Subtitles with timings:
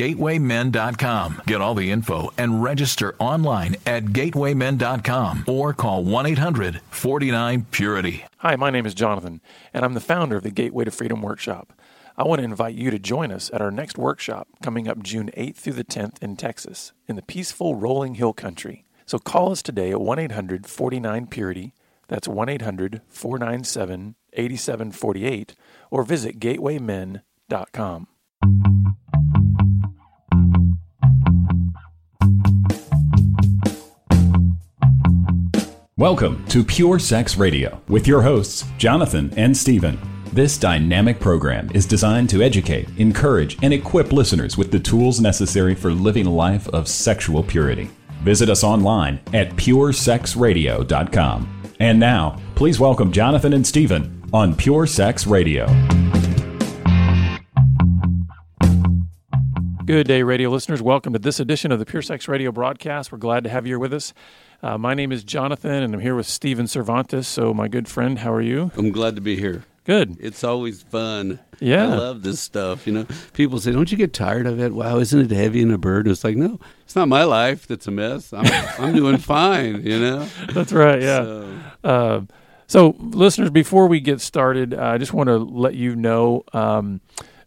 [0.00, 1.42] gatewaymen.com.
[1.46, 8.24] Get all the info and register online at gatewaymen.com or call 1 800 49 Purity.
[8.38, 9.42] Hi, my name is Jonathan,
[9.74, 11.74] and I'm the founder of the Gateway to Freedom Workshop.
[12.16, 15.30] I want to invite you to join us at our next workshop coming up June
[15.36, 18.86] 8th through the 10th in Texas in the peaceful rolling hill country.
[19.04, 21.74] So call us today at 1 800 49 Purity.
[22.08, 25.56] That's 1 800 497 8748
[25.90, 28.06] or visit gatewaymen.com.
[36.00, 40.00] Welcome to Pure Sex Radio with your hosts, Jonathan and Stephen.
[40.32, 45.74] This dynamic program is designed to educate, encourage, and equip listeners with the tools necessary
[45.74, 47.90] for living a life of sexual purity.
[48.22, 51.62] Visit us online at puresexradio.com.
[51.80, 55.66] And now, please welcome Jonathan and Stephen on Pure Sex Radio.
[59.84, 60.80] Good day, radio listeners.
[60.80, 63.12] Welcome to this edition of the Pure Sex Radio broadcast.
[63.12, 64.14] We're glad to have you here with us.
[64.62, 67.26] Uh, my name is Jonathan, and I'm here with Stephen Cervantes.
[67.26, 68.70] So, my good friend, how are you?
[68.76, 69.64] I'm glad to be here.
[69.84, 70.18] Good.
[70.20, 71.40] It's always fun.
[71.58, 71.84] Yeah.
[71.84, 72.86] I love this stuff.
[72.86, 75.72] You know, people say, "Don't you get tired of it?" Wow, isn't it heavy and
[75.72, 76.12] a burden?
[76.12, 78.32] It's like, no, it's not my life that's a mess.
[78.34, 78.44] I'm
[78.78, 79.84] I'm doing fine.
[79.84, 80.28] You know.
[80.52, 81.00] That's right.
[81.00, 81.22] Yeah.
[81.24, 82.20] So, Uh,
[82.66, 87.00] so, listeners, before we get started, uh, I just want to let you know um,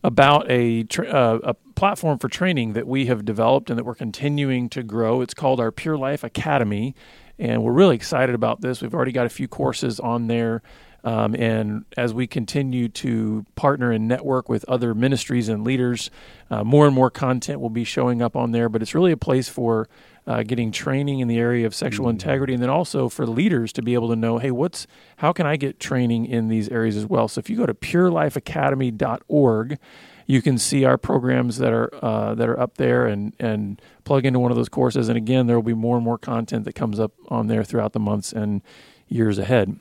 [0.04, 3.94] about a tra- uh, a platform for training that we have developed and that we're
[3.94, 5.20] continuing to grow.
[5.20, 6.96] It's called our Pure Life Academy,
[7.38, 8.82] and we're really excited about this.
[8.82, 10.62] We've already got a few courses on there.
[11.04, 16.10] Um, and as we continue to partner and network with other ministries and leaders,
[16.50, 18.70] uh, more and more content will be showing up on there.
[18.70, 19.90] But it's really a place for
[20.26, 23.82] uh, getting training in the area of sexual integrity, and then also for leaders to
[23.82, 24.88] be able to know, hey, what's
[25.18, 27.28] how can I get training in these areas as well?
[27.28, 29.78] So if you go to purelifeacademy.org,
[30.26, 34.26] you can see our programs that are uh, that are up there and and plug
[34.26, 35.10] into one of those courses.
[35.10, 37.94] And again, there will be more and more content that comes up on there throughout
[37.94, 38.62] the months and
[39.08, 39.80] years ahead.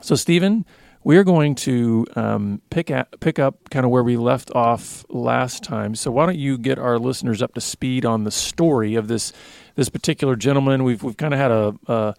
[0.00, 0.64] So, Stephen,
[1.04, 5.04] we are going to um, pick at, pick up kind of where we left off
[5.08, 5.94] last time.
[5.94, 9.32] So, why don't you get our listeners up to speed on the story of this
[9.74, 10.84] this particular gentleman?
[10.84, 11.74] We've we've kind of had a.
[11.86, 12.12] Uh,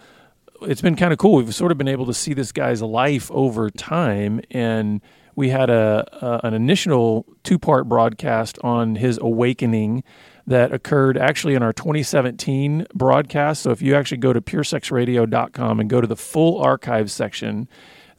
[0.62, 1.36] it's been kind of cool.
[1.36, 5.02] We've sort of been able to see this guy's life over time, and
[5.38, 10.04] we had a, a an initial two part broadcast on his awakening
[10.48, 13.62] that occurred actually in our 2017 broadcast.
[13.62, 17.70] So if you actually go to puresexradio.com and go to the full archives section,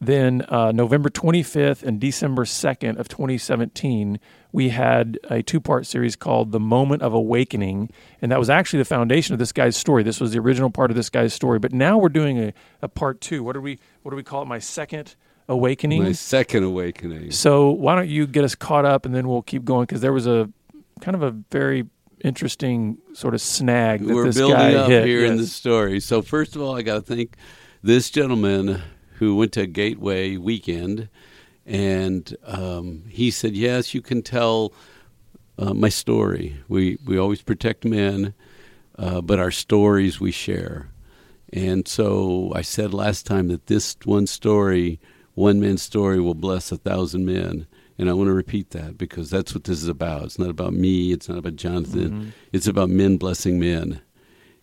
[0.01, 4.21] then uh, November 25th and December 2nd of 2017,
[4.53, 7.91] we had a two-part series called "The Moment of Awakening,"
[8.23, 10.05] and that was actually the foundation of this guy's story.
[10.05, 12.89] This was the original part of this guy's story, but now we're doing a, a
[12.89, 13.43] part two.
[13.43, 14.47] What do we what do we call it?
[14.47, 15.17] My second
[15.49, 16.03] awakening.
[16.03, 17.31] my second awakening.
[17.31, 20.13] So why don't you get us caught up, and then we'll keep going because there
[20.13, 20.51] was a
[21.01, 21.87] kind of a very
[22.25, 25.07] interesting sort of snag that We're this building guy up hit.
[25.07, 26.01] here in the story.
[26.01, 27.37] So first of all, I got to thank
[27.83, 28.83] this gentleman
[29.19, 31.09] who went to Gateway Weekend,
[31.67, 34.73] and um, he said, "Yes, you can tell
[35.59, 36.57] uh, my story.
[36.69, 38.35] We we always protect men,
[38.99, 40.91] uh, but our stories we share."
[41.53, 45.01] And so I said last time that this one story,
[45.39, 47.67] one man's story, will bless a thousand men.
[47.97, 50.25] And I want to repeat that because that's what this is about.
[50.25, 51.13] It's not about me.
[51.13, 52.11] It's not about Jonathan.
[52.11, 52.29] Mm-hmm.
[52.53, 54.01] It's about men blessing men.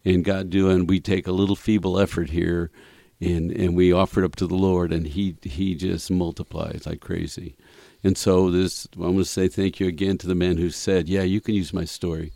[0.06, 2.72] And God doing, we take a little feeble effort here
[3.20, 7.02] and, and we offer it up to the Lord and he, he just multiplies like
[7.02, 7.56] crazy.
[8.04, 11.10] And so this, I want to say thank you again to the man who said,
[11.10, 12.34] yeah, you can use my story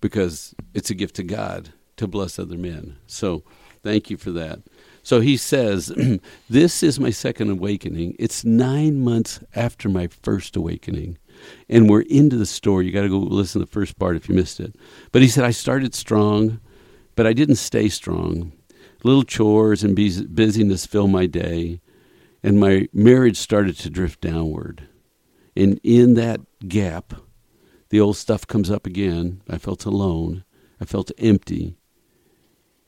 [0.00, 2.96] because it's a gift to God to bless other men.
[3.06, 3.42] So
[3.82, 4.60] thank you for that.
[5.02, 5.92] So he says,
[6.50, 8.16] This is my second awakening.
[8.18, 11.18] It's nine months after my first awakening.
[11.68, 12.86] And we're into the story.
[12.86, 14.74] You got to go listen to the first part if you missed it.
[15.12, 16.60] But he said, I started strong,
[17.16, 18.52] but I didn't stay strong.
[19.02, 21.80] Little chores and bus- busyness fill my day,
[22.42, 24.86] and my marriage started to drift downward.
[25.56, 27.14] And in that gap,
[27.88, 29.42] the old stuff comes up again.
[29.48, 30.44] I felt alone.
[30.80, 31.76] I felt empty.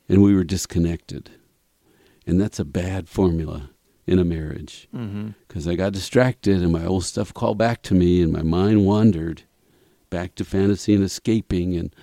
[0.09, 1.31] And we were disconnected.
[2.27, 3.71] And that's a bad formula
[4.07, 5.31] in a marriage Mm-hmm.
[5.47, 8.85] because I got distracted and my old stuff called back to me and my mind
[8.85, 9.43] wandered
[10.11, 11.95] back to fantasy and escaping and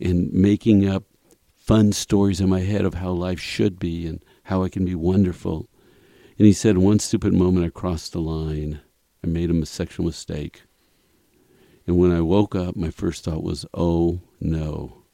[0.00, 1.04] and making up
[1.54, 4.94] fun stories in my head of how life should be and how it can be
[4.94, 5.68] wonderful.
[6.38, 8.80] And he said, one stupid moment I crossed the line.
[9.22, 10.62] I made a sexual mistake.
[11.86, 15.04] And when I woke up, my first thought was, oh no.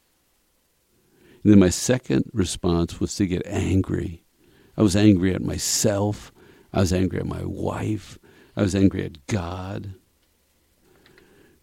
[1.44, 4.19] And then my second response was to get angry.
[4.80, 6.32] I was angry at myself.
[6.72, 8.18] I was angry at my wife.
[8.56, 9.92] I was angry at God.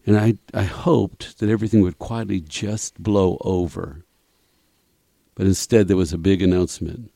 [0.06, 4.04] And I, I hoped that everything would quietly just blow over.
[5.34, 7.10] But instead, there was a big announcement.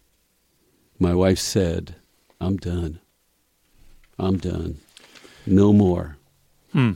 [0.98, 1.94] My wife said,
[2.40, 2.98] I'm done.
[4.18, 4.80] I'm done.
[5.46, 6.16] No more.
[6.72, 6.94] Hmm.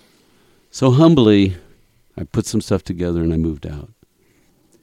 [0.72, 1.54] So humbly,
[2.16, 3.92] I put some stuff together and I moved out.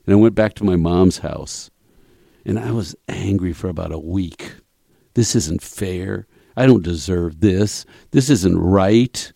[0.05, 1.69] And I went back to my mom's house.
[2.45, 4.55] And I was angry for about a week.
[5.13, 6.27] This isn't fair.
[6.55, 7.85] I don't deserve this.
[8.11, 9.31] This isn't right.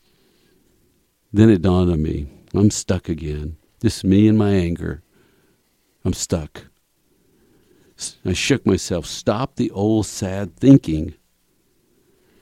[1.31, 3.57] Then it dawned on me I'm stuck again.
[3.79, 5.03] This me and my anger.
[6.03, 6.65] I'm stuck.
[8.25, 9.05] I shook myself.
[9.05, 11.15] Stop the old sad thinking.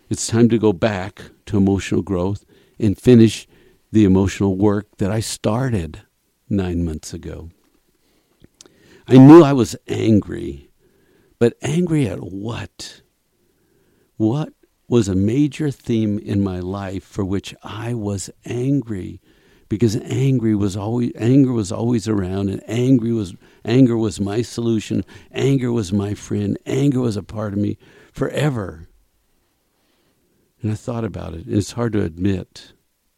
[0.09, 2.45] It's time to go back to emotional growth
[2.79, 3.47] and finish
[3.91, 6.01] the emotional work that I started
[6.49, 7.49] nine months ago.
[9.07, 10.69] I knew I was angry,
[11.37, 13.01] but angry at what?
[14.17, 14.53] What
[14.87, 19.21] was a major theme in my life for which I was angry?
[19.67, 25.03] Because angry was always anger was always around and angry was anger was my solution.
[25.31, 26.57] Anger was my friend.
[26.65, 27.77] Anger was a part of me
[28.11, 28.87] forever.
[30.61, 31.45] And I thought about it.
[31.45, 32.73] And it's hard to admit.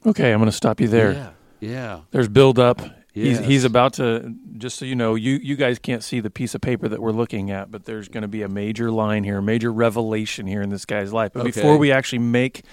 [0.05, 1.13] Okay, I'm going to stop you there.
[1.13, 1.29] Yeah.
[1.59, 1.99] Yeah.
[2.11, 2.81] There's build up.
[3.17, 3.39] Yes.
[3.39, 6.53] He's he's about to just so you know, you you guys can't see the piece
[6.53, 9.39] of paper that we're looking at, but there's going to be a major line here,
[9.39, 11.31] a major revelation here in this guy's life.
[11.33, 11.51] But Okay.
[11.51, 12.63] before we actually make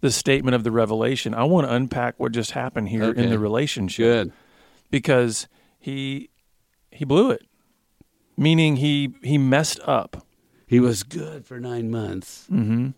[0.00, 3.38] the statement of the revelation, I want to unpack what just happened here in the
[3.38, 4.32] relationship Good.
[4.90, 5.46] because
[5.78, 6.30] he
[6.90, 7.42] he blew it.
[8.36, 10.26] Meaning he he messed up.
[10.66, 12.46] He was good for nine months.
[12.48, 12.88] hmm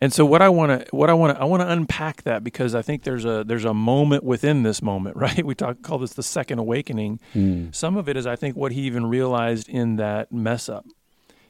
[0.00, 2.44] And so what I want to what I want to I want to unpack that
[2.44, 5.44] because I think there's a there's a moment within this moment, right?
[5.44, 7.20] We talk call this the second awakening.
[7.34, 7.74] Mm.
[7.74, 10.84] Some of it is I think what he even realized in that mess up.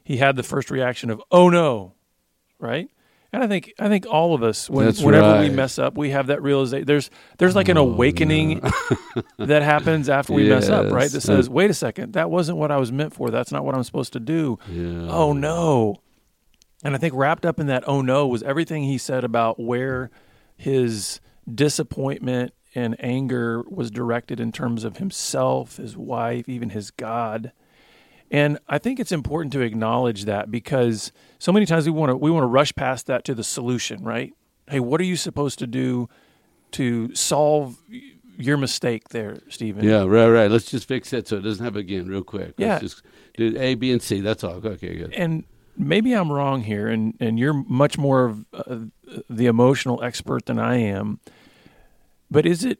[0.05, 1.95] He had the first reaction of "Oh no,"
[2.61, 2.89] right?
[3.33, 6.29] And I think I think all of us when, whenever we mess up, we have
[6.29, 6.87] that realization.
[6.87, 8.61] There's there's like an awakening
[9.39, 11.11] that happens after we mess up, right?
[11.11, 13.31] That says, "Wait a second, that wasn't what I was meant for.
[13.31, 15.09] That's not what I'm supposed to do." Yeah.
[15.11, 15.97] oh no.
[16.85, 20.11] And I think wrapped up in that oh no was everything he said about where
[20.57, 21.21] his
[21.53, 27.53] disappointment and anger was directed in terms of himself, his wife, even his God.
[28.31, 32.17] And I think it's important to acknowledge that because so many times we want to
[32.17, 34.33] we want to rush past that to the solution, right?
[34.69, 36.09] Hey, what are you supposed to do
[36.73, 37.79] to solve
[38.37, 39.85] your mistake there, Stephen?
[39.85, 40.51] Yeah, right, right.
[40.51, 42.55] Let's just fix it so it doesn't happen again real quick.
[42.59, 42.73] Yeah.
[42.73, 43.03] Let's just
[43.37, 44.21] do A, B, and C.
[44.21, 44.55] That's all.
[44.55, 45.15] Okay, good.
[45.15, 45.45] and
[45.79, 48.79] maybe I'm wrong here, and, and you're much more of uh,
[49.31, 51.21] the emotional expert than I am.
[52.31, 52.79] But is it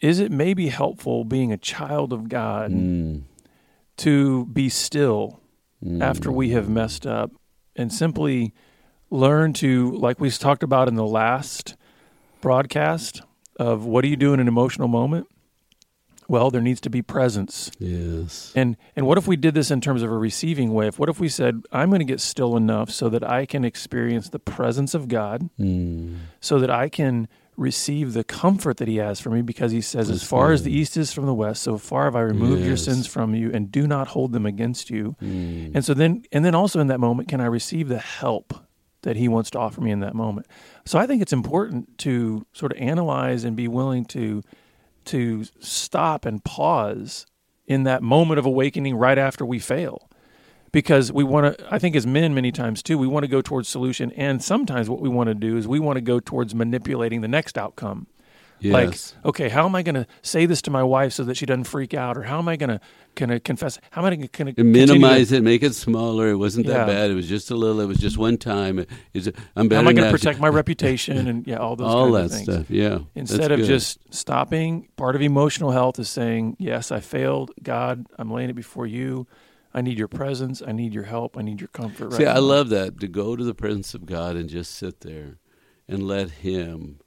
[0.00, 3.22] is it maybe helpful being a child of God Mm.
[3.98, 5.40] to be still
[5.84, 6.02] Mm.
[6.02, 7.30] after we have messed up
[7.76, 8.52] and simply
[9.10, 11.76] learn to, like we talked about in the last
[12.40, 13.22] broadcast,
[13.56, 15.26] of what do you do in an emotional moment?
[16.28, 17.70] Well, there needs to be presence.
[17.78, 18.52] Yes.
[18.54, 20.86] And and what if we did this in terms of a receiving way?
[20.88, 23.64] If what if we said, I'm going to get still enough so that I can
[23.64, 26.16] experience the presence of God, Mm.
[26.40, 30.10] so that I can receive the comfort that He has for me, because He says,
[30.10, 32.62] as That's far as the east is from the west, so far have I removed
[32.64, 35.16] your sins from you, and do not hold them against you.
[35.22, 35.74] Mm.
[35.74, 38.54] And so then, and then also in that moment, can I receive the help
[39.02, 40.46] that He wants to offer me in that moment?
[40.84, 44.42] So I think it's important to sort of analyze and be willing to
[45.08, 47.26] to stop and pause
[47.66, 50.08] in that moment of awakening right after we fail.
[50.70, 53.40] Because we want to, I think as men, many times too, we want to go
[53.40, 54.12] towards solution.
[54.12, 57.28] And sometimes what we want to do is we want to go towards manipulating the
[57.28, 58.06] next outcome.
[58.60, 59.14] Yes.
[59.16, 61.46] Like, okay, how am I going to say this to my wife so that she
[61.46, 62.16] doesn't freak out?
[62.16, 62.80] Or how am I going to
[63.14, 63.78] going to confess?
[63.90, 66.28] How am I going to minimize it, make it smaller.
[66.30, 66.78] It wasn't Yeah.
[66.78, 67.10] that bad.
[67.10, 67.80] It was just a little.
[67.80, 68.78] It was just one time.
[69.14, 69.76] It, I'm better.
[69.76, 71.26] How am I going to protect my reputation?
[71.28, 72.42] And yeah, all those all that of things.
[72.44, 72.70] stuff?
[72.70, 72.98] Yeah.
[73.14, 73.66] Instead of good.
[73.66, 77.52] just stopping, part of emotional health is saying, Yes, I failed.
[77.62, 79.26] God, I'm laying it before you.
[79.74, 80.62] I need your presence.
[80.66, 81.36] I need your help.
[81.36, 82.06] I need your comfort.
[82.08, 85.00] Right See, I love that to go to the presence of God and just sit
[85.00, 85.38] there
[85.86, 87.00] and let Him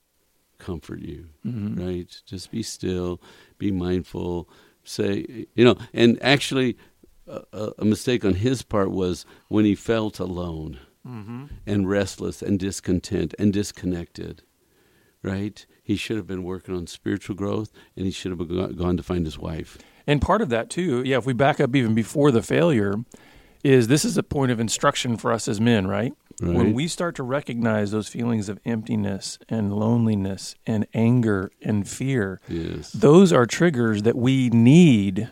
[0.65, 1.25] comfort you.
[1.45, 1.79] Mhm.
[1.79, 2.21] Right?
[2.25, 3.19] Just be still,
[3.57, 4.47] be mindful.
[4.83, 6.77] Say, you know, and actually,
[7.27, 11.49] a, a- a mistake on his part was when he felt alone Mhm.
[11.65, 14.43] and restless and discontent and disconnected.
[15.23, 15.67] right?
[15.83, 19.23] He should have been working on spiritual growth, and he should have gone to find
[19.23, 19.77] his wife.
[20.07, 22.95] And part of that too, yeah, if we back up even before the failure,
[23.63, 26.13] is this is a point of instruction for us as men, right?
[26.41, 32.39] When we start to recognize those feelings of emptiness and loneliness and anger and fear,
[32.49, 32.91] Yes.
[32.91, 35.29] those are triggers that we need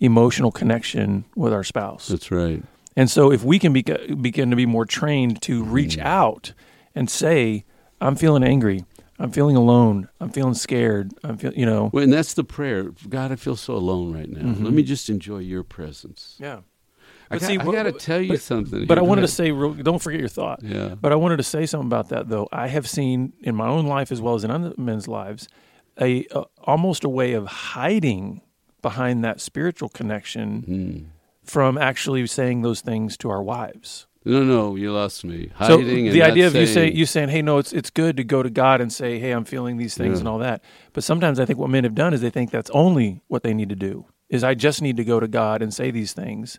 [0.00, 2.08] emotional connection with our spouse.
[2.08, 2.62] That's right.
[2.96, 6.04] And so if we can begin to be more trained to reach Mm.
[6.04, 6.52] out
[6.94, 7.64] and say,
[8.00, 8.84] I'm feeling angry,
[9.18, 11.90] I'm feeling alone, I'm feeling scared, I'm feeling, you know.
[11.92, 12.92] Well, and that's the prayer.
[13.08, 14.42] God, I feel so alone right now.
[14.42, 14.64] Mm-hmm.
[14.64, 16.36] Let me just enjoy your presence.
[16.40, 16.60] Yeah.
[17.30, 18.86] I But got, see, I got to tell you but- something.
[18.86, 19.06] But I here.
[19.06, 20.60] Go wanted to say, real, don't forget your thought.
[20.62, 20.94] Yeah.
[20.94, 22.48] But I wanted to say something about that, though.
[22.52, 25.48] I have seen in my own life as well as in other men's lives,
[26.00, 28.42] a, a almost a way of hiding
[28.82, 31.04] behind that spiritual connection Hmm.
[31.42, 34.06] from actually saying those things to our wives.
[34.26, 35.50] No, no, you lost me.
[35.54, 37.90] Hiding and the not idea of you saying- saying you saying, "Hey, no, it's it's
[37.90, 40.20] good to go to God and say, hey, I'm feeling these things Yeah.
[40.20, 40.62] and all that."
[40.94, 43.52] But sometimes I think what men have done is they think that's only what they
[43.52, 44.06] need to do.
[44.30, 46.58] Is I just need to go to God and say these things,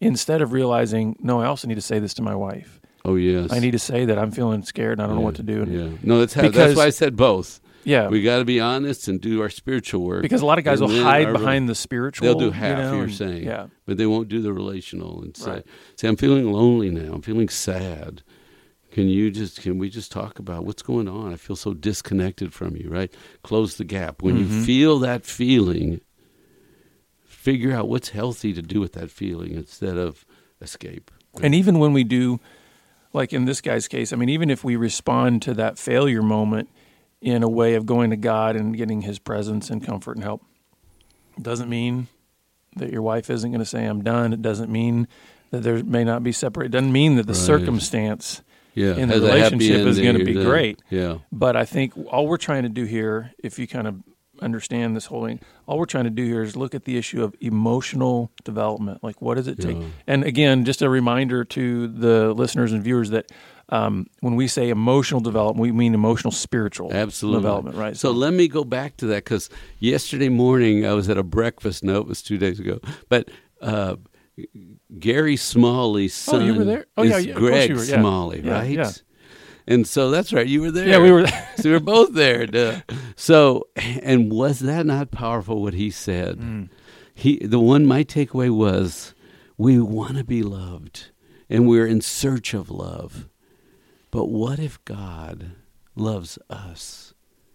[0.00, 2.80] instead of realizing, no, I also need to say this to my wife.
[3.04, 3.50] Oh yes.
[3.52, 5.64] I need to say that I'm feeling scared and I don't know what to do.
[5.68, 5.96] Yeah.
[6.02, 7.60] No, that's how, Because- that's why I said both.
[7.82, 10.20] Yeah, We got to be honest and do our spiritual work.
[10.20, 12.26] because a lot of guys And will hide our- behind the spiritual.
[12.26, 12.76] They'll do you half.
[12.78, 15.66] know, you're and- saying, yeah, but they won't do the relational and say, Right.
[15.96, 17.14] "Say, I'm feeling lonely now.
[17.14, 18.22] I'm feeling sad.
[18.90, 21.32] Can you just can we just talk about what's going on?
[21.32, 22.90] I feel so disconnected from you.
[22.90, 23.10] Right?
[23.42, 24.20] Close the gap.
[24.20, 24.58] When Mm-hmm.
[24.58, 26.02] you feel that feeling,
[27.40, 30.26] figure out what's healthy to do with that feeling instead of
[30.60, 31.10] escape.
[31.42, 32.38] and even when we do,
[33.14, 36.68] like in this guy's case, I mean, even if we respond to that failure moment
[37.22, 40.42] in a way of going to God and getting His presence and comfort and help,
[41.40, 42.08] doesn't mean
[42.76, 44.32] that your wife isn't going to say I'm done.
[44.34, 45.08] It doesn't mean
[45.50, 46.66] that there may not be separate.
[46.66, 47.40] It doesn't mean that the Right.
[47.42, 48.42] circumstance
[48.74, 50.44] Yeah, in the has relationship is going to be done.
[50.44, 50.78] great.
[50.90, 53.94] Yeah, But I think all we're trying to do here, if you kind of
[54.40, 57.22] understand this whole thing, all we're trying to do here is look at the issue
[57.22, 59.02] of emotional development.
[59.02, 59.76] Like, what does it take?
[59.76, 59.84] Yeah.
[60.06, 63.30] And again, just a reminder to the listeners and viewers that
[63.68, 67.96] um, when we say emotional development, we mean emotional spiritual absolutely development, right?
[67.96, 71.84] So let me go back to that because yesterday morning I was at a breakfast.
[71.84, 73.30] No, it was two days ago, but.
[73.60, 73.96] Uh,
[74.98, 76.86] Gary Smalley's Oh, son you were there?
[76.96, 78.00] Oh, is yeah, yeah, Greg were, yeah.
[78.00, 79.02] Smalley, Yeah, right?
[79.66, 80.46] And so that's right.
[80.46, 80.88] You were there.
[80.88, 81.26] yeah, we were.
[81.56, 82.46] so we were both there.
[82.46, 82.80] Duh.
[83.16, 85.62] So, and was that not powerful?
[85.62, 86.36] What he said.
[86.36, 86.64] Hmm.
[87.14, 89.14] He, the one my takeaway was,
[89.58, 91.10] we want to be loved,
[91.50, 93.28] and we're in search of love.
[94.10, 95.52] But what if God
[95.94, 97.12] loves us,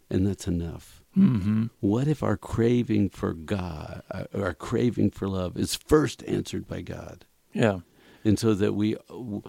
[0.10, 1.02] and that's enough?
[1.16, 6.68] hmm What if our craving for God, uh, our craving for love, is first answered
[6.68, 7.26] by God?
[7.54, 7.80] Yeah.
[8.24, 9.42] and so that we i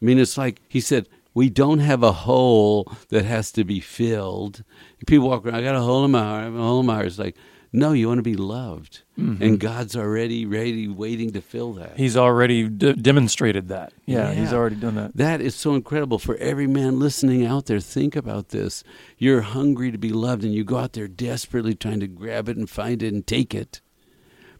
[0.00, 4.64] mean it's like he said we don't have a hole that has to be filled.
[5.06, 6.86] People walk around i got a hole in my heart i have a hole in
[6.86, 7.06] my heart.
[7.06, 7.36] It's like
[7.72, 9.02] no you want to be loved.
[9.18, 9.42] Mm-hmm.
[9.42, 11.96] And god's already ready waiting to fill that.
[11.96, 13.92] He's already d- demonstrated that.
[14.06, 15.16] Yeah, he's already done that.
[15.16, 16.18] that is so incredible.
[16.18, 18.82] For every man listening out there think about this.
[19.18, 22.56] You're hungry to be loved and you go out there desperately trying to grab it
[22.56, 23.80] and find it and take it.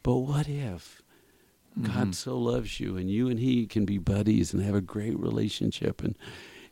[0.03, 1.03] But what if
[1.81, 2.13] God mm-hmm.
[2.13, 6.03] so loves you, and you and He can be buddies and have a great relationship,
[6.03, 6.17] and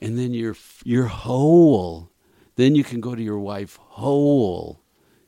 [0.00, 2.10] and then you're you're whole.
[2.56, 4.80] Then you can go to your wife whole,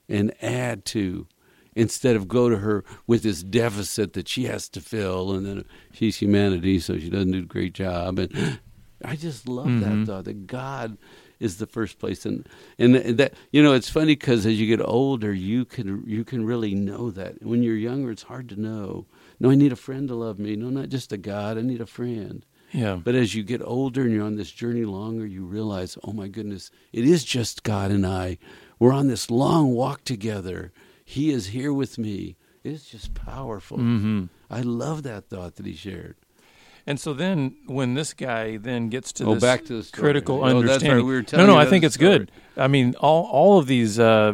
[0.08, 1.28] and add to,
[1.76, 5.64] instead of go to her with this deficit that she has to fill, and then
[5.92, 8.18] she's humanity, so she doesn't do a great job.
[8.18, 8.58] And
[9.04, 9.80] I just love Mhm.
[9.80, 10.98] that thought that God
[11.38, 12.46] is the first place and
[12.78, 16.44] and that you know it's funny because as you get older you can you can
[16.44, 19.06] really know that when you're younger it's hard to know
[19.38, 21.80] no i need a friend to love me no not just a god i need
[21.80, 22.96] a friend Yeah.
[23.02, 26.28] but as you get older and you're on this journey longer you realize oh my
[26.28, 28.38] goodness it is just god and i
[28.78, 30.72] we're on this long walk together
[31.04, 35.74] he is here with me it's just powerful hmm i love that thought that he
[35.74, 36.16] shared
[36.86, 40.00] And so then, when this guy then gets to Oh, this back to the story.
[40.02, 40.60] critical Oh, that's right.
[40.60, 42.30] understanding, We were no, no, I think it's good.
[42.56, 44.32] I mean, all all of these uh,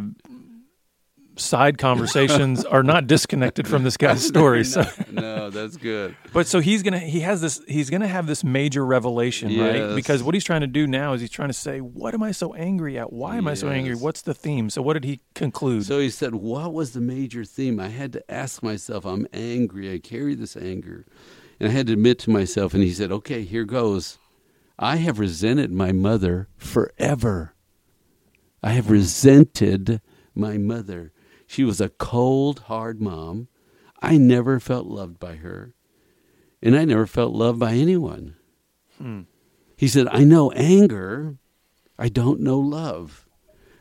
[1.37, 4.65] side conversations are not disconnected from this guy's story.
[4.65, 8.45] So, no that's good but so he's gonna he has this he's gonna have this
[8.45, 9.95] major revelation, right?
[9.95, 12.33] Because what he's trying to do now is he's trying to say, what am I
[12.33, 13.13] so angry at?
[13.13, 13.95] Why am I so angry?
[13.95, 14.71] What's the theme?
[14.71, 15.87] So, what did he conclude?
[15.87, 17.81] So he said, What was the major theme?
[17.81, 19.93] I had to ask myself, I'm angry.
[19.93, 21.07] I carry this anger.
[21.59, 24.19] And I had to admit to myself, and he said, Okay, here goes.
[24.79, 27.55] I have resented my mother forever.
[28.63, 30.03] I have resented
[30.35, 31.13] my mother.
[31.47, 33.49] She was a cold, hard mom.
[34.03, 35.75] I never felt loved by her.
[36.63, 38.37] And I never felt loved by anyone.
[38.99, 39.23] Hmm.
[39.77, 41.37] He said, I know anger.
[41.99, 43.27] I don't know love.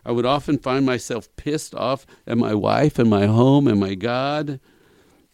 [0.06, 3.96] I would often find myself pissed off at my wife and my home and my
[3.96, 4.60] God,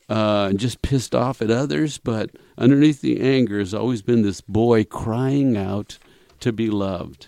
[0.08, 1.98] uh, and just pissed off at others.
[1.98, 5.98] But underneath the anger has always been this boy crying out
[6.40, 7.28] to be loved.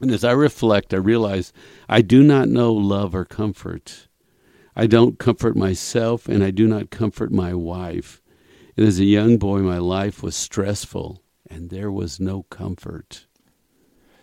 [0.00, 1.52] And as I reflect, I realize
[1.88, 4.08] I do not know love or comfort.
[4.74, 8.20] I don't comfort myself, and I do not comfort my wife.
[8.76, 13.26] And as a young boy, my life was stressful, and there was no comfort.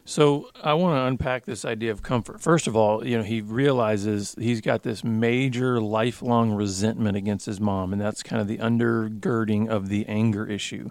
[0.06, 2.42] So I want to unpack this idea of comfort.
[2.42, 7.62] First of all, you know, he realizes he's got this major lifelong resentment against his
[7.62, 10.90] mom, and that's kind of the undergirding of the anger issue.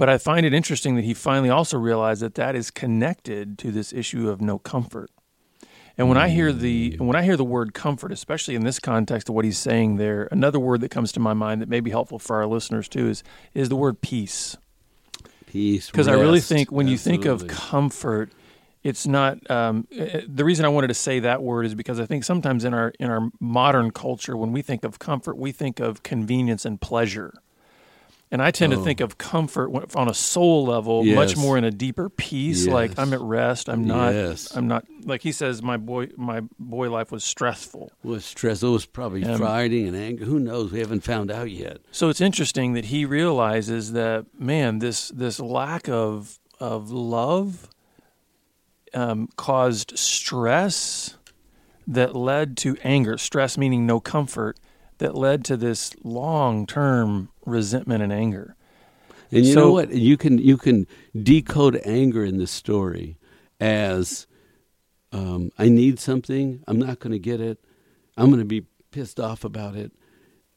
[0.00, 3.70] But I find it interesting that he finally also realized that that is connected to
[3.70, 5.10] this issue of no comfort.
[5.98, 9.28] And when I hear the when I hear the word comfort, especially in this context
[9.28, 11.90] of what he's saying there, another word that comes to my mind that may be
[11.90, 14.56] helpful for our listeners too is is the word peace.
[15.44, 15.90] Peace.
[15.90, 18.32] Because I really think when you think of comfort,
[18.82, 22.06] it's not um, eh, the reason I wanted to say that word is because I
[22.06, 25.78] think sometimes in our in our modern culture, when we think of comfort, we think
[25.78, 27.34] of convenience and pleasure.
[28.32, 28.84] And I tend to Oh.
[28.84, 32.64] think of comfort on a soul level, much more in a deeper peace.
[32.68, 33.68] Like I'm at rest.
[33.68, 34.14] I'm not.
[34.14, 34.54] Yes.
[34.56, 34.84] I'm not.
[35.04, 37.90] Like he says, my boy, my boy life was stressful.
[38.04, 38.68] was stressful.
[38.68, 40.24] It was probably Um, fighting and anger.
[40.26, 40.70] Who knows?
[40.70, 41.78] We haven't found out yet.
[41.90, 47.68] So it's interesting that he realizes that man, this this lack of of love
[48.94, 51.16] um, caused stress
[51.86, 53.18] that led to anger.
[53.18, 54.58] Stress meaning no comfort
[55.00, 58.54] that led to this long term resentment and anger.
[59.32, 59.92] And you So- know what?
[59.92, 60.86] You can you can
[61.20, 63.18] decode anger in this story
[63.60, 64.26] as
[65.12, 66.62] um, I need something.
[66.68, 67.58] I'm not going to get it.
[68.16, 69.92] I'm going to be pissed off about it,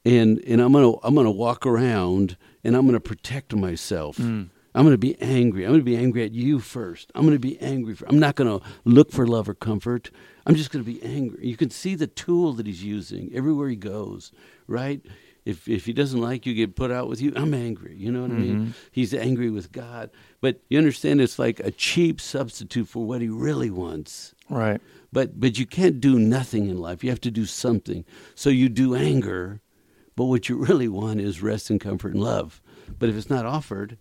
[0.06, 4.18] and and I'm going to I'm to walk around and I'm going to protect myself.
[4.18, 4.50] Mm.
[4.76, 5.64] I'm going to be angry.
[5.66, 7.12] I'm going to be angry at you first.
[7.14, 7.96] I'm going to be angry.
[7.96, 10.10] For, I'm not going to look for love or comfort.
[10.46, 11.46] I'm just going to be angry.
[11.46, 14.32] You can see the tool that he's using everywhere he goes,
[14.68, 15.02] right?
[15.46, 17.34] If if he doesn't like you, get put out with you.
[17.36, 17.96] I'm angry.
[17.98, 18.60] You know what I mean?
[18.60, 18.72] Mm-hmm.
[18.92, 20.10] He's angry with God,
[20.40, 24.34] but you understand it's like a cheap substitute for what he really wants.
[24.50, 24.80] Right.
[25.12, 27.04] But but you can't do nothing in life.
[27.04, 28.06] You have to do something.
[28.36, 29.60] So you do anger,
[30.16, 32.62] but what you really want is rest and comfort and love.
[32.98, 33.98] But if it's not offered,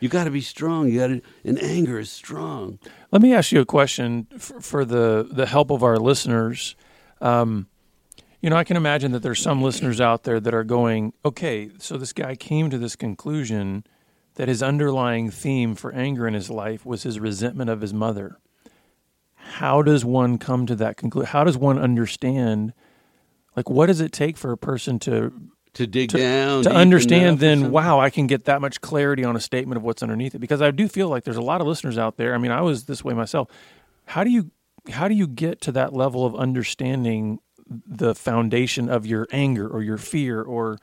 [0.00, 0.88] you got to be strong.
[0.88, 1.10] You got
[1.44, 2.78] and anger is strong.
[3.12, 6.74] Let me ask you a question for, for the the help of our listeners.
[7.20, 7.68] Um,
[8.40, 11.70] you know, I can imagine that there's some listeners out there that are going, okay,
[11.78, 13.84] so this guy came to this conclusion
[14.36, 18.38] that his underlying theme for anger in his life was his resentment of his mother.
[19.34, 21.26] How does one come to that conclusion?
[21.26, 22.72] How does one understand?
[23.54, 27.38] Like, what does it take for a person to To dig to, down, to understand
[27.38, 30.40] then wow i can get that much clarity on a statement of what's underneath it
[30.40, 32.60] because i do feel like there's a lot of listeners out there i mean i
[32.60, 33.48] was this way myself
[34.06, 34.50] how do you
[34.90, 37.38] how do you get to that level of understanding
[37.86, 40.78] the foundation of your anger or your fear or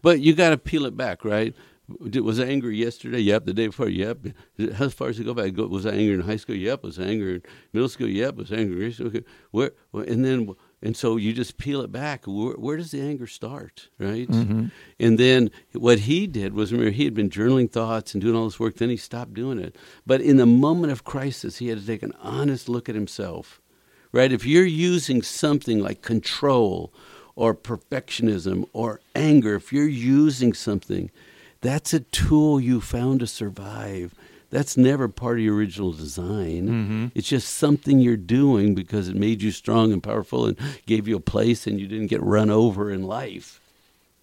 [0.00, 1.54] But you got to peel it back, right?
[2.08, 3.18] Did- Was I angry yesterday?
[3.18, 3.44] Yep.
[3.44, 3.90] The day before?
[3.90, 4.18] Yep.
[4.76, 5.54] How far does it go back?
[5.56, 6.56] Was I angry in high school?
[6.56, 6.82] Yep.
[6.82, 7.42] Was I angry in
[7.74, 8.08] middle school?
[8.08, 8.36] Yep.
[8.36, 9.08] Was I angry in grade school?
[9.08, 9.24] Okay.
[9.50, 9.72] Where?
[9.92, 12.24] And then, and so you just peel it back.
[12.26, 14.28] Where, where does the anger start, right?
[14.28, 14.66] Mm-hmm.
[15.00, 18.44] And then what he did was remember he had been journaling thoughts and doing all
[18.44, 18.76] this work.
[18.76, 19.76] Then he stopped doing it.
[20.06, 23.60] But in the moment of crisis, he had to take an honest look at himself,
[24.12, 24.32] right?
[24.32, 26.92] If you're using something like control
[27.34, 31.10] or perfectionism or anger, if you're using something,
[31.60, 34.14] that's a tool you found to survive.
[34.54, 36.68] That's never part of your original design.
[36.68, 37.06] Mm-hmm.
[37.16, 41.16] It's just something you're doing because it made you strong and powerful and gave you
[41.16, 43.60] a place and you didn't get run over in life.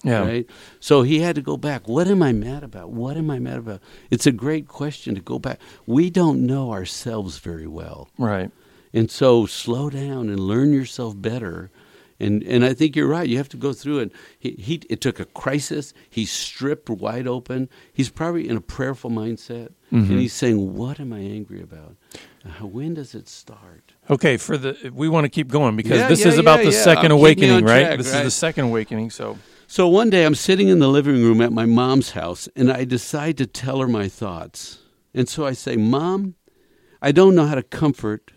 [0.05, 0.49] yeah Right?
[0.79, 1.85] So he had to go back.
[1.85, 2.91] What am I mad about?
[2.91, 3.81] What am I mad about?
[4.09, 5.59] It's a great question to go back.
[5.85, 8.07] We don't know ourselves very well.
[8.17, 8.51] right
[8.93, 11.71] And so slow down and learn yourself better.
[12.21, 13.27] And and I think you're right.
[13.27, 14.11] You have to go through it.
[14.39, 15.93] He, he it took a crisis.
[16.09, 17.67] He's stripped wide open.
[17.91, 20.11] He's probably in a prayerful mindset, Mm-hmm.
[20.11, 21.97] and he's saying, "What am I angry about?
[22.61, 26.21] When does it start?" okay for the we want to keep going because Yeah, this
[26.21, 29.09] yeah, is about yeah, the second awakening on right track, this is the second awakening
[29.09, 32.71] so So one day I'm sitting in the living room at my mom's house, and
[32.71, 34.79] I decide to tell her my thoughts.
[35.13, 36.35] And so I say, "Mom,
[37.01, 38.31] I don't know how to comfort,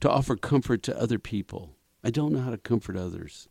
[0.00, 1.76] to offer comfort to other people.
[2.04, 3.48] I don't know how to comfort others."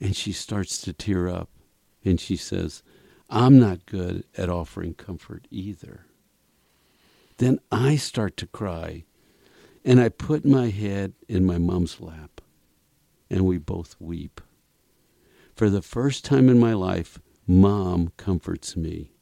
[0.00, 1.48] And she starts to tear up
[2.04, 2.82] and she says,
[3.28, 6.05] I'm not good at offering comfort either.
[7.38, 9.04] Then I start to cry
[9.84, 12.40] and I put my head in my mom's lap
[13.30, 14.40] and we both weep.
[15.54, 19.12] For the first time in my life, mom comforts me.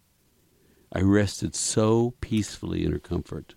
[0.92, 3.54] I rested so peacefully in her comfort.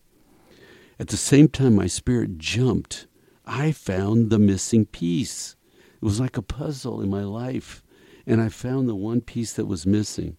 [0.99, 3.07] At the same time, my spirit jumped
[3.49, 5.55] I found the missing piece.
[5.95, 7.81] It was like a puzzle in my life,
[8.25, 10.35] and I found the one piece that was missing.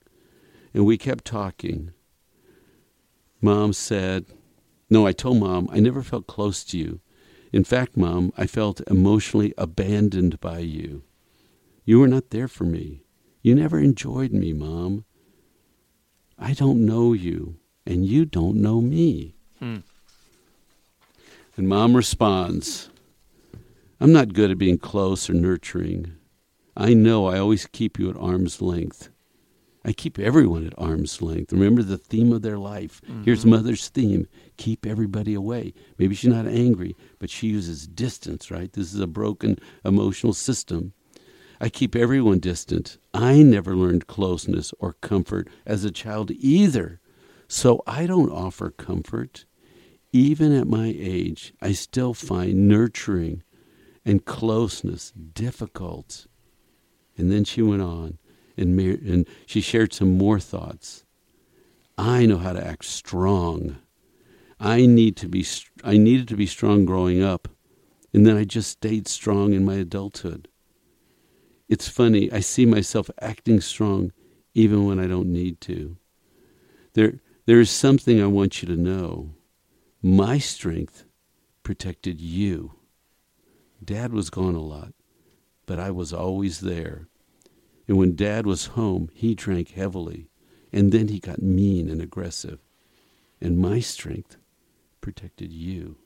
[0.74, 1.92] And we kept talking.
[3.40, 4.26] Mom said,
[4.90, 7.00] No, I told Mom, I never felt close to you.
[7.52, 11.02] In fact, Mom, I felt emotionally abandoned by you.
[11.84, 13.02] You were not there for me.
[13.42, 15.04] You never enjoyed me, Mom.
[16.38, 19.34] I don't know you, and you don't know me.
[19.58, 19.78] Hmm.
[21.56, 22.90] And Mom responds,
[24.00, 26.12] I'm not good at being close or nurturing.
[26.76, 29.08] I know I always keep you at arm's length.
[29.84, 31.52] I keep everyone at arm's length.
[31.52, 33.00] Remember the theme of their life.
[33.06, 33.22] Mm-hmm.
[33.24, 35.72] Here's Mother's theme keep everybody away.
[35.98, 38.72] Maybe she's not angry, but she uses distance, right?
[38.72, 40.92] This is a broken emotional system.
[41.60, 42.98] I keep everyone distant.
[43.14, 47.00] I never learned closeness or comfort as a child either.
[47.48, 49.44] So I don't offer comfort.
[50.12, 53.42] Even at my age, I still find nurturing
[54.04, 56.26] and closeness difficult.
[57.16, 58.18] And then she went on
[58.58, 61.04] and, and she shared some more thoughts.
[61.96, 63.78] I know how to act strong.
[64.60, 65.44] I need to be
[65.84, 67.48] I needed to be strong growing up,
[68.12, 70.48] and then I just stayed strong in my adulthood.
[71.68, 74.12] It's funny, I see myself acting strong
[74.54, 75.96] even when I don't need to.
[76.94, 79.30] There there is something I want you to know.
[80.02, 81.04] My strength
[81.62, 82.72] protected you.
[83.84, 84.92] Dad was gone a lot,
[85.66, 87.08] but I was always there.
[87.88, 90.28] And when Dad was home, he drank heavily,
[90.72, 92.60] and then he got mean and aggressive.
[93.40, 94.36] And my strength
[95.00, 95.96] protected you.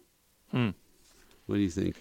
[0.53, 0.71] Hmm.
[1.47, 1.97] What do you think?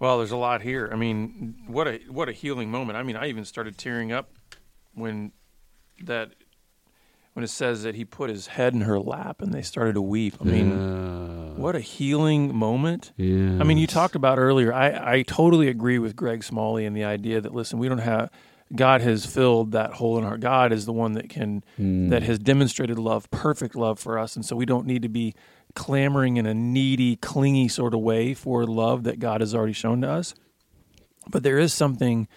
[0.00, 0.88] Well, there's a lot here.
[0.92, 2.96] I mean, what a what a healing moment.
[2.98, 4.30] I mean, I even started tearing up
[4.94, 5.32] when
[6.04, 6.32] that
[7.32, 10.02] when it says that he put his head in her lap and they started to
[10.02, 10.34] weep.
[10.40, 11.60] I mean, yeah.
[11.60, 13.12] what a healing moment.
[13.16, 13.58] Yeah.
[13.60, 14.72] I mean, you talked about earlier.
[14.72, 18.30] I I totally agree with Greg Smalley and the idea that listen, we don't have
[18.74, 22.10] God has filled that hole in our God is the one that can mm.
[22.10, 25.34] that has demonstrated love, perfect love for us, and so we don't need to be
[25.74, 30.00] clamoring in a needy, clingy sort of way for love that God has already shown
[30.00, 30.34] to us.
[31.28, 32.28] But there is something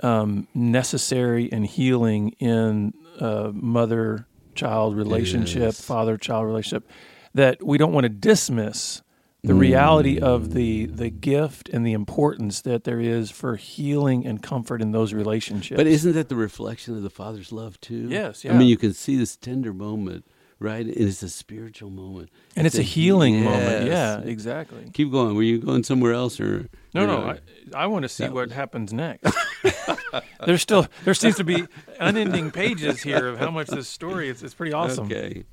[0.00, 5.80] um, necessary and healing in a mother child relationship, yes.
[5.80, 6.88] father child relationship
[7.34, 9.02] that we don't want to dismiss
[9.46, 10.24] the reality hmm.
[10.24, 14.92] of the the gift and the importance that there is for healing and comfort in
[14.92, 15.76] those relationships.
[15.76, 18.08] But isn't that the reflection of the Father's love too?
[18.08, 20.26] Yes, I mean, you can see this tender moment,
[20.58, 20.84] right?
[20.84, 23.86] And it's a spiritual moment, and it's, a, healing moment.
[23.86, 24.90] Yeah, exactly.
[24.92, 25.36] Keep going.
[25.36, 27.36] Were you going somewhere else, or No, no?
[27.74, 29.32] I, I want to see That what was- happens next.
[30.46, 31.66] There's still there seems to be
[32.00, 34.28] unending pages here of how much this story.
[34.28, 35.06] It's it's pretty awesome.
[35.06, 35.44] Okay.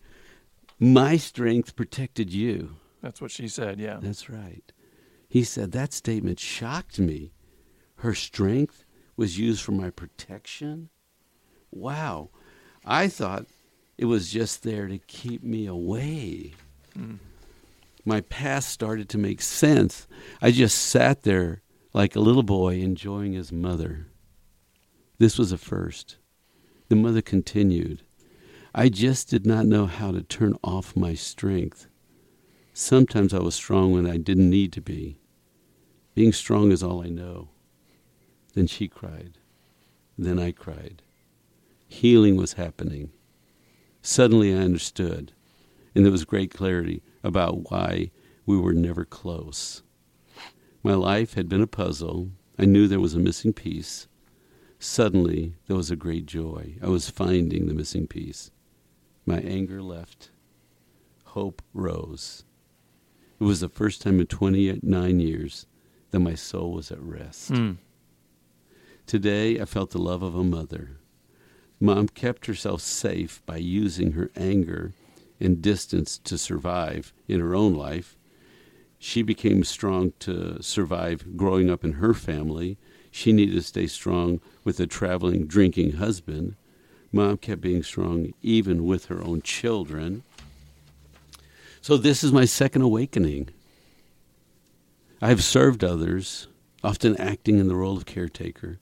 [0.80, 2.76] My strength protected you.
[3.04, 3.80] That's what she said.
[3.80, 4.00] Yeah.
[4.02, 4.72] That's right.
[5.28, 7.34] He said that statement shocked me.
[7.98, 8.86] Her strength
[9.18, 10.90] was used for my protection.
[11.70, 12.30] Wow.
[12.86, 13.46] I thought
[13.98, 16.54] it was just there to keep me away.
[16.98, 17.20] Mm.
[18.06, 20.08] My past started to make sense.
[20.42, 21.62] I just sat there
[21.94, 24.08] like a little boy enjoying his mother.
[25.18, 26.18] This was a first.
[26.88, 28.02] The mother continued.
[28.74, 31.88] I just did not know how to turn off my strength.
[32.76, 35.20] Sometimes I was strong when I didn't need to be.
[36.16, 37.50] Being strong is all I know.
[38.56, 39.38] Then she cried.
[40.18, 41.04] Then I cried.
[41.88, 43.12] Healing was happening.
[44.02, 45.34] Suddenly I understood,
[45.94, 48.10] and there was great clarity about why
[48.46, 49.84] we were never close.
[50.82, 52.32] My life had been a puzzle.
[52.58, 54.08] I knew there was a missing piece.
[54.80, 56.76] Suddenly, there was a great joy.
[56.82, 58.50] I was finding the missing piece.
[59.28, 60.32] My anger left.
[61.26, 62.44] Hope rose.
[63.44, 65.66] It was the first time in 29 years
[66.12, 67.50] that my soul was at rest.
[67.50, 67.72] Hmm.
[69.06, 70.92] Today, I felt the love of a mother.
[71.78, 74.94] Mom kept herself safe by using her anger
[75.42, 78.16] and distance to survive in her own life.
[78.98, 82.78] She became strong to survive growing up in her family.
[83.12, 86.56] She needed to stay strong with a traveling, drinking husband.
[87.12, 90.24] Mom kept being strong even with her own children.
[91.84, 93.50] So, this is my second awakening.
[95.22, 96.48] I have served others,
[96.82, 98.80] often acting in the role of caretaker,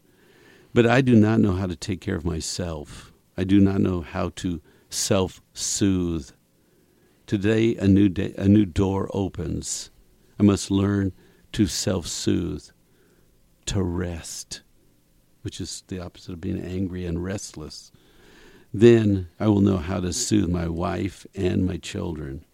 [0.72, 3.12] but I do not know how to take care of myself.
[3.36, 4.62] I do not know how to
[4.92, 6.30] self soothe.
[7.26, 9.90] Today, a new, day, a new door opens.
[10.40, 11.12] I must learn
[11.54, 12.70] to self soothe,
[13.66, 14.62] to rest,
[15.42, 17.92] which is the opposite of being angry and restless.
[18.72, 22.46] Then I will know how to soothe my wife and my children.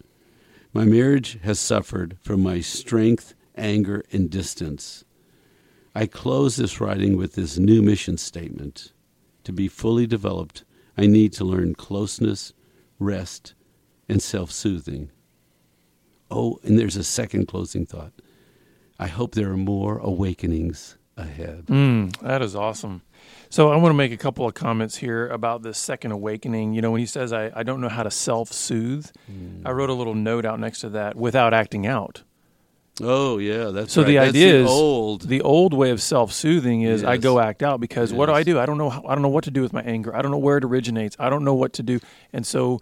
[0.74, 5.04] My marriage has suffered from my strength anger, and distance.
[5.96, 8.94] I close this writing with this new mission statement.
[9.44, 10.64] To be fully developed,
[10.98, 12.54] I need to learn closeness,
[13.00, 13.56] rest,
[14.08, 15.10] and self soothing.
[16.30, 18.14] Oh, and there's a second closing thought.
[19.00, 21.68] I hope there are more awakenings ahead.
[21.68, 23.02] Mm, that is awesome.
[23.50, 26.74] So I want to make a couple of comments here about this second awakening.
[26.74, 29.62] You know, when he says, I, I don't know how to self soothe, mm.
[29.66, 32.24] I wrote a little note out next to that without acting out.
[33.02, 34.02] Oh yeah, that's so.
[34.02, 34.08] Right.
[34.08, 35.22] The idea the is old.
[35.28, 37.08] The old way of self-soothing is yes.
[37.08, 38.18] I go act out because yes.
[38.18, 38.60] what do I do?
[38.60, 38.90] I don't know.
[38.90, 40.16] How, I don't know what to do with my anger.
[40.16, 41.16] I don't know where it originates.
[41.20, 42.00] I don't know what to do.
[42.34, 42.80] And so,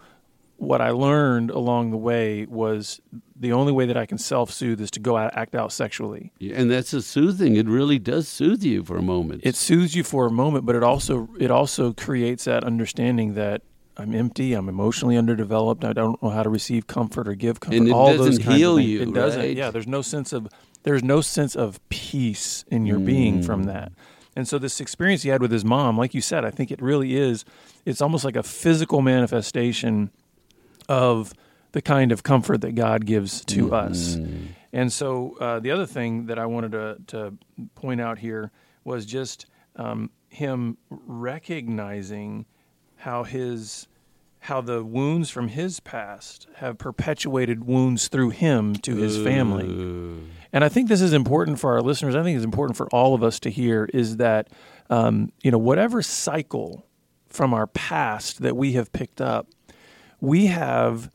[0.58, 3.00] what I learned along the way was
[3.38, 6.32] the only way that I can self-soothe is to go out, act out sexually.
[6.38, 7.56] Yeah, and that's a soothing.
[7.56, 9.42] It really does soothe you for a moment.
[9.44, 13.62] It soothes you for a moment, but it also it also creates that understanding that
[13.98, 14.54] I'm empty.
[14.54, 15.84] I'm emotionally underdeveloped.
[15.84, 17.76] I don't know how to receive comfort or give comfort.
[17.76, 19.56] And it all doesn't heal you, It doesn't.
[19.56, 19.70] Yeah.
[19.70, 20.48] There's no sense of
[20.82, 23.66] there's no sense of peace in your being from Mm.
[23.66, 23.92] that.
[24.36, 26.80] And so this experience he had with his mom, like you said, I think it
[26.80, 27.44] really is.
[27.86, 30.10] It's almost like a physical manifestation
[30.88, 31.32] of
[31.72, 34.16] the kind of comfort that God gives to us.
[34.16, 34.48] Mm.
[34.72, 37.38] And so uh, the other thing that I wanted to, to
[37.74, 38.50] point out here
[38.84, 39.46] was just
[39.76, 42.46] um, him recognizing
[42.96, 43.88] how his
[44.40, 49.66] how the wounds from his past have perpetuated wounds through him to his family.
[49.66, 50.22] Ooh.
[50.52, 52.14] And I think this is important for our listeners.
[52.14, 54.48] I think it's important for all of us to hear is that
[54.88, 56.86] um, you know whatever cycle
[57.28, 59.48] from our past that we have picked up,
[60.20, 61.10] we have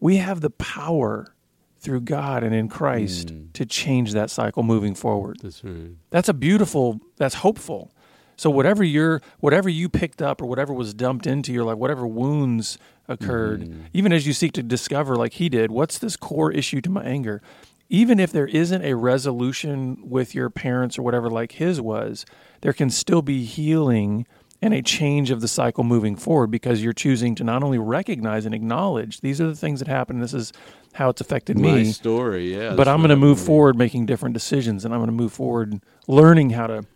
[0.00, 1.34] we have the power
[1.78, 3.44] through God and in Christ hmm.
[3.52, 5.38] to change that cycle moving forward.
[5.42, 5.90] That's right.
[6.10, 7.00] That's a beautiful.
[7.16, 7.92] That's hopeful.
[8.36, 12.06] So whatever you're, whatever you picked up, or whatever was dumped into your life, whatever
[12.06, 12.76] wounds
[13.08, 13.82] occurred, mm-hmm.
[13.94, 17.02] even as you seek to discover, like he did, what's this core issue to my
[17.02, 17.40] anger?
[17.88, 22.26] Even if there isn't a resolution with your parents or whatever, like his was,
[22.60, 24.26] there can still be healing
[24.62, 28.46] and a change of the cycle moving forward because you're choosing to not only recognize
[28.46, 30.20] and acknowledge these are the things that happen.
[30.20, 30.52] This is
[30.94, 32.74] how it's affected My me story, yeah.
[32.74, 35.80] but I'm going to move forward making different decisions and I'm going to move forward
[36.08, 36.86] learning how to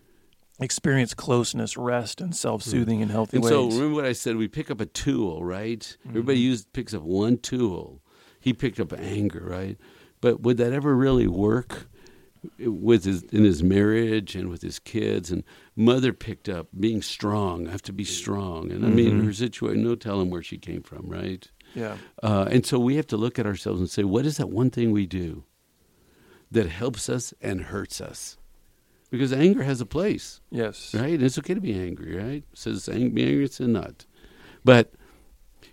[0.60, 3.04] experience closeness, rest, and self soothing hmm.
[3.04, 3.50] in healthy And ways.
[3.50, 4.36] so remember what I said?
[4.36, 5.80] We pick up a tool, right?
[5.80, 6.10] Mm-hmm.
[6.10, 8.02] Everybody uses picks up one tool.
[8.38, 9.76] He picked up anger, right?
[10.20, 11.88] But would that ever really work
[12.58, 15.30] with his in his marriage and with his kids?
[15.30, 15.44] And
[15.76, 17.68] mother picked up being strong.
[17.68, 18.70] I have to be strong.
[18.72, 19.82] And I mean, her situation.
[19.82, 21.48] No telling where she came from, right?
[21.74, 21.96] yeah.
[22.22, 24.70] Uh, and so we have to look at ourselves and say, what is that one
[24.70, 25.44] thing we do
[26.50, 28.36] that helps us and hurts us?
[29.10, 30.94] Because anger has a place Yes.
[30.94, 31.14] right?
[31.14, 32.44] And it's okay to be angry, right?
[32.52, 34.06] It says ang- be angry, it's a nut.
[34.64, 34.92] But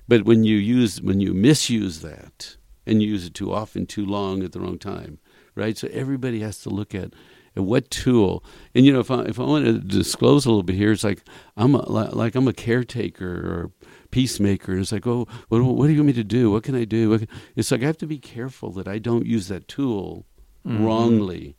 [0.08, 4.06] but when you use when you misuse that and you use it too often, too
[4.06, 5.20] long at the wrong time,
[5.58, 5.78] right?
[5.78, 7.14] So everybody has to look at
[7.56, 8.44] at what tool.
[8.76, 11.04] And you know, if I if I want to disclose a little bit here, it's
[11.04, 11.24] like
[11.58, 13.72] I'm a, like I'm a caretaker or
[14.12, 14.72] peacemaker.
[14.72, 16.52] And it's like, oh, what, what do you want me to do?
[16.52, 17.10] What can I do?
[17.10, 20.26] What can-" It's like I have to be careful that I don't use that tool
[20.66, 20.86] mm-hmm.
[20.86, 21.56] wrongly,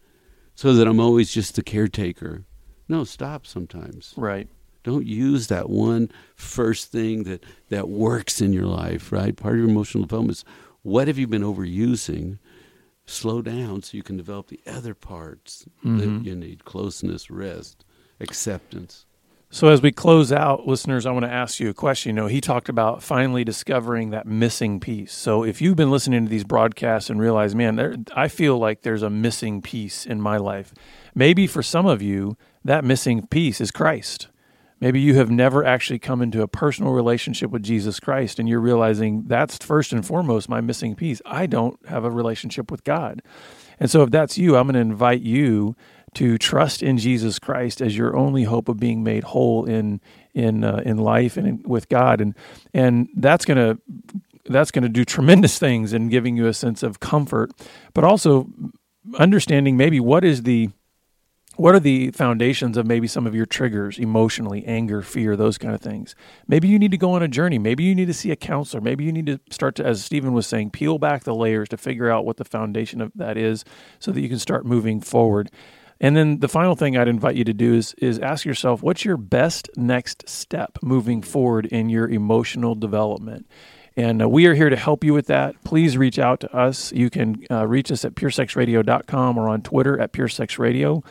[0.55, 2.45] so that I'm always just the caretaker.
[2.89, 4.15] No, stop sometimes.
[4.17, 4.49] Right.
[4.83, 9.37] Don't use that one first thing that, that works in your life, right?
[9.37, 10.45] Part of your emotional development is
[10.83, 12.39] what have you been overusing?
[13.09, 16.27] Slow down so you can develop the other parts that mm-hmm.
[16.27, 17.87] you need closeness, rest,
[18.21, 19.07] acceptance.
[19.51, 22.11] So as we close out, listeners, I want to ask you a question.
[22.11, 25.15] You know, he talked about finally discovering that missing piece.
[25.15, 28.83] So if you've been listening to these broadcasts and realize, man, there, I feel like
[28.83, 30.75] there's a missing piece in my life.
[31.15, 34.29] Maybe for some of you, that missing piece is Christ.
[34.81, 38.61] Maybe you have never actually come into a personal relationship with Jesus Christ and you're
[38.61, 41.21] realizing that's first and foremost my missing piece.
[41.27, 43.23] I don't have a relationship with God.
[43.81, 45.75] And so if that's you, I'm going to invite you
[46.15, 50.01] to trust in Jesus Christ as your only hope of being made whole in
[50.35, 52.35] in uh, in life and in, with God and
[52.73, 53.81] and that's going to
[54.47, 57.53] that's going to do tremendous things in giving you a sense of comfort
[57.93, 58.49] but also
[59.19, 60.71] understanding maybe what is the
[61.59, 65.75] what are the foundations of maybe some of your triggers emotionally anger fear those kind
[65.75, 66.15] of things
[66.47, 68.81] maybe you need to go on a journey maybe you need to see a counselor
[68.81, 71.77] maybe you need to start to as stephen was saying peel back the layers to
[71.77, 73.65] figure out what the foundation of that is
[73.99, 75.51] so that you can start moving forward
[76.01, 79.05] and then the final thing i'd invite you to do is is ask yourself what's
[79.05, 83.47] your best next step moving forward in your emotional development
[83.97, 85.57] and uh, we are here to help you with that.
[85.65, 86.93] Please reach out to us.
[86.93, 91.03] You can uh, reach us at puresexradio.com or on Twitter at puresexradio.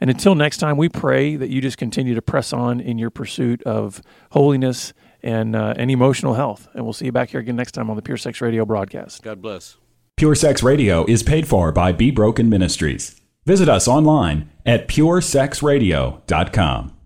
[0.00, 3.10] And until next time, we pray that you just continue to press on in your
[3.10, 4.00] pursuit of
[4.32, 6.68] holiness and, uh, and emotional health.
[6.74, 9.22] And we'll see you back here again next time on the Pure Sex Radio broadcast.
[9.22, 9.76] God bless.
[10.16, 13.20] Pure Sex Radio is paid for by Be Broken Ministries.
[13.46, 16.97] Visit us online at puresexradio.com.